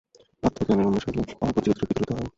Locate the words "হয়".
2.11-2.27